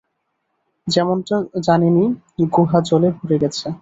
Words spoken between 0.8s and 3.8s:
যেমনটা জানেনই গুহা জলে ভরে গেছে।